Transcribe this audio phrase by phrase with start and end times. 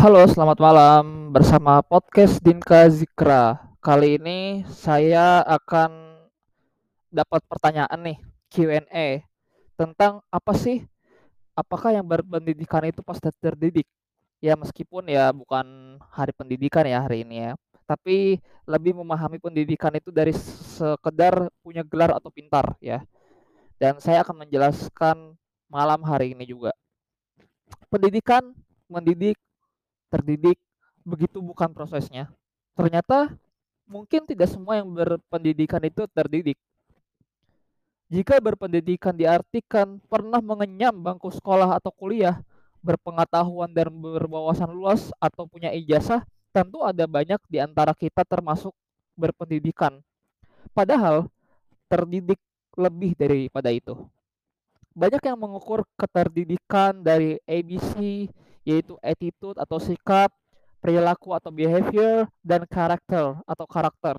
[0.00, 3.60] Halo, selamat malam bersama podcast Dinka Zikra.
[3.84, 6.16] Kali ini saya akan
[7.12, 8.16] dapat pertanyaan nih,
[8.48, 9.28] Q&A
[9.76, 10.88] tentang apa sih
[11.52, 13.84] apakah yang berpendidikan itu pasti terdidik?
[14.40, 17.52] Ya meskipun ya bukan hari pendidikan ya hari ini ya,
[17.84, 20.32] tapi lebih memahami pendidikan itu dari
[20.80, 23.04] sekedar punya gelar atau pintar ya.
[23.76, 25.36] Dan saya akan menjelaskan
[25.68, 26.72] malam hari ini juga.
[27.92, 28.56] Pendidikan
[28.88, 29.36] mendidik
[30.10, 30.58] terdidik,
[31.06, 32.28] begitu bukan prosesnya.
[32.74, 33.32] Ternyata
[33.86, 36.58] mungkin tidak semua yang berpendidikan itu terdidik.
[38.10, 42.42] Jika berpendidikan diartikan pernah mengenyam bangku sekolah atau kuliah,
[42.82, 48.74] berpengetahuan dan berwawasan luas atau punya ijazah, tentu ada banyak di antara kita termasuk
[49.14, 50.02] berpendidikan.
[50.74, 51.30] Padahal
[51.86, 52.42] terdidik
[52.74, 53.94] lebih daripada itu.
[54.90, 58.26] Banyak yang mengukur keterdidikan dari ABC,
[58.70, 60.30] yaitu attitude atau sikap,
[60.78, 64.16] perilaku atau behavior, dan karakter atau karakter.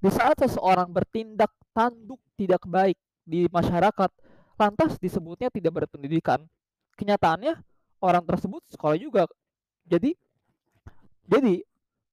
[0.00, 4.10] Di saat seseorang bertindak tanduk tidak baik di masyarakat,
[4.60, 6.44] lantas disebutnya tidak berpendidikan.
[6.96, 7.56] Kenyataannya
[8.04, 9.24] orang tersebut sekolah juga.
[9.88, 10.12] Jadi
[11.28, 11.64] jadi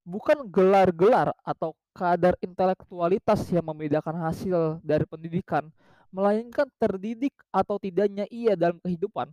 [0.04, 5.68] bukan gelar-gelar atau kadar intelektualitas yang membedakan hasil dari pendidikan,
[6.08, 9.28] melainkan terdidik atau tidaknya ia dalam kehidupan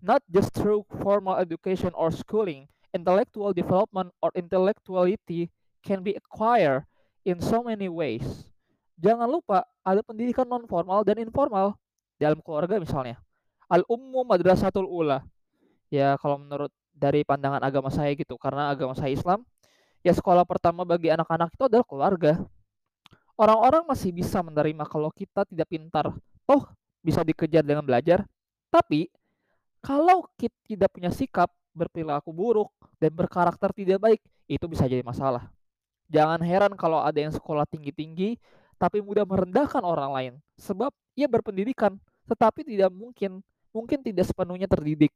[0.00, 2.66] not just through formal education or schooling.
[2.96, 5.52] Intellectual development or intellectuality
[5.84, 6.88] can be acquired
[7.28, 8.24] in so many ways.
[8.98, 11.76] Jangan lupa ada pendidikan non formal dan informal
[12.16, 13.20] dalam keluarga misalnya.
[13.68, 15.22] Al ummu madrasatul ula.
[15.92, 19.46] Ya kalau menurut dari pandangan agama saya gitu karena agama saya Islam
[20.02, 22.32] ya sekolah pertama bagi anak-anak itu adalah keluarga.
[23.38, 26.10] Orang-orang masih bisa menerima kalau kita tidak pintar,
[26.42, 26.62] toh
[27.06, 28.26] bisa dikejar dengan belajar.
[28.66, 29.06] Tapi
[29.78, 35.46] kalau kita tidak punya sikap, berperilaku buruk, dan berkarakter tidak baik, itu bisa jadi masalah.
[36.08, 38.40] Jangan heran kalau ada yang sekolah tinggi-tinggi,
[38.80, 40.32] tapi mudah merendahkan orang lain.
[40.58, 45.12] Sebab ia berpendidikan, tetapi tidak mungkin, mungkin tidak sepenuhnya terdidik.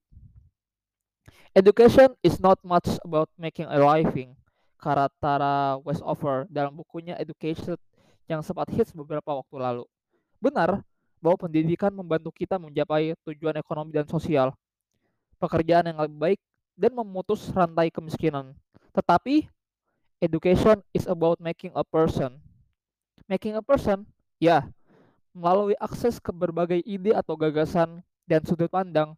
[1.52, 4.32] Education is not much about making a living.
[4.80, 7.78] Karatara Westover dalam bukunya Education
[8.26, 9.84] yang sempat hits beberapa waktu lalu.
[10.42, 10.82] Benar,
[11.22, 14.50] bahwa pendidikan membantu kita mencapai tujuan ekonomi dan sosial,
[15.38, 16.40] pekerjaan yang lebih baik,
[16.74, 18.50] dan memutus rantai kemiskinan.
[18.90, 19.46] Tetapi,
[20.18, 22.42] education is about making a person.
[23.30, 24.02] Making a person,
[24.42, 24.66] ya,
[25.30, 29.14] melalui akses ke berbagai ide atau gagasan dan sudut pandang,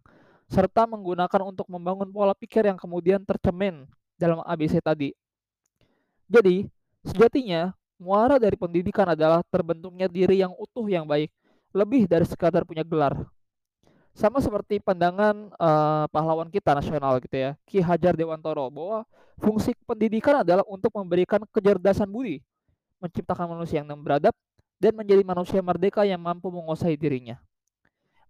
[0.47, 3.89] serta menggunakan untuk membangun pola pikir yang kemudian tercemin
[4.21, 5.17] dalam ABC tadi.
[6.29, 6.69] Jadi,
[7.01, 11.33] sejatinya, muara dari pendidikan adalah terbentuknya diri yang utuh yang baik,
[11.75, 13.19] lebih dari sekadar punya gelar.
[14.15, 19.03] Sama seperti pandangan uh, pahlawan kita nasional gitu ya, Ki Hajar Dewantoro bahwa
[19.43, 22.39] fungsi pendidikan adalah untuk memberikan kecerdasan budi,
[23.03, 24.31] menciptakan manusia yang beradab
[24.79, 27.43] dan menjadi manusia merdeka yang mampu menguasai dirinya.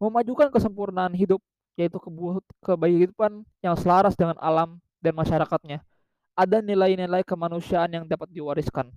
[0.00, 1.44] Memajukan kesempurnaan hidup
[1.76, 2.00] yaitu
[2.64, 5.84] kehidupan yang selaras dengan alam dan masyarakatnya.
[6.32, 8.88] Ada nilai-nilai kemanusiaan yang dapat diwariskan.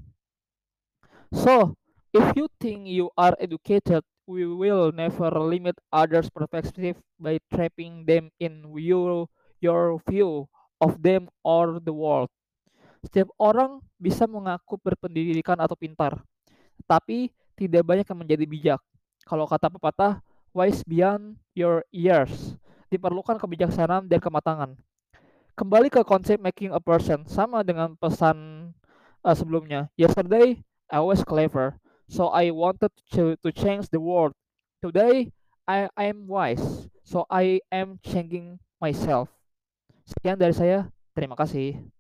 [1.36, 1.75] So,
[2.16, 8.27] if you think you are educated we will never limit others' perspective by trapping them
[8.38, 9.25] in your,
[9.63, 10.45] your view
[10.83, 12.27] of them or the world.
[13.07, 16.19] Setiap orang bisa mengaku berpendidikan atau pintar,
[16.83, 18.81] tapi tidak banyak yang menjadi bijak.
[19.23, 20.19] Kalau kata pepatah,
[20.51, 22.59] wise beyond your years.
[22.91, 24.71] Diperlukan kebijaksanaan dan kematangan.
[25.57, 28.69] Kembali ke konsep making a person, sama dengan pesan
[29.25, 29.89] uh, sebelumnya.
[29.97, 31.75] Yesterday, I was clever.
[32.07, 34.34] So I wanted to, to change the world.
[34.81, 35.31] Today,
[35.68, 36.88] I am wise.
[37.03, 39.28] So I am changing myself.
[40.07, 40.88] Sekian dari saya.
[41.12, 41.97] Terima kasih.